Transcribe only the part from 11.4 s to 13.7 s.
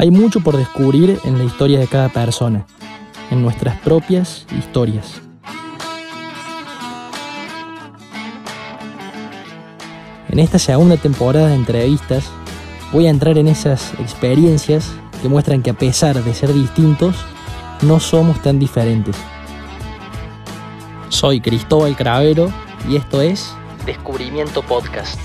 de entrevistas voy a entrar en